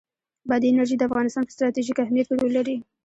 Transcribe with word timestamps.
بادي 0.49 0.67
انرژي 0.69 0.95
د 0.97 1.03
افغانستان 1.09 1.43
په 1.45 1.53
ستراتیژیک 1.55 1.97
اهمیت 1.99 2.27
کې 2.27 2.35
رول 2.39 2.51
لري. 2.57 2.75